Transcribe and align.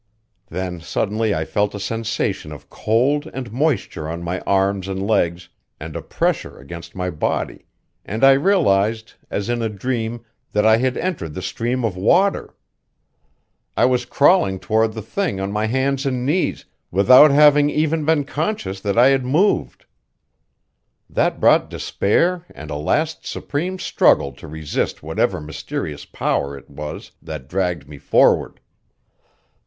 Then 0.47 0.79
suddenly 0.81 1.31
I 1.35 1.45
felt 1.45 1.75
a 1.75 1.79
sensation 1.79 2.51
of 2.51 2.71
cold 2.71 3.29
and 3.35 3.51
moisture 3.53 4.09
on 4.09 4.23
my 4.23 4.39
arms 4.47 4.87
and 4.87 4.99
legs 5.05 5.49
and 5.79 5.95
a 5.95 6.01
pressure 6.01 6.57
against 6.57 6.95
my 6.95 7.11
body, 7.11 7.65
and 8.03 8.23
I 8.23 8.31
realized, 8.31 9.13
as 9.29 9.47
in 9.47 9.61
a 9.61 9.69
dream, 9.69 10.25
that 10.53 10.65
I 10.65 10.77
had 10.77 10.97
entered 10.97 11.35
the 11.35 11.41
stream 11.43 11.85
of 11.85 11.95
water! 11.95 12.55
I 13.77 13.85
was 13.85 14.05
crawling 14.07 14.57
toward 14.57 14.93
the 14.93 15.03
thing 15.03 15.39
on 15.39 15.51
my 15.51 15.67
hands 15.67 16.07
and 16.07 16.25
knees, 16.25 16.65
without 16.89 17.29
having 17.29 17.69
even 17.69 18.03
been 18.03 18.23
conscious 18.25 18.79
that 18.79 18.97
I 18.97 19.09
had 19.09 19.23
moved. 19.23 19.85
That 21.11 21.39
brought 21.39 21.69
despair 21.69 22.43
and 22.49 22.71
a 22.71 22.75
last 22.75 23.27
supreme 23.27 23.77
struggle 23.77 24.31
to 24.31 24.47
resist 24.47 25.03
whatever 25.03 25.39
mysterious 25.39 26.05
power 26.05 26.57
it 26.57 26.71
was 26.71 27.11
that 27.21 27.47
dragged 27.47 27.87
me 27.87 27.99
forward. 27.99 28.59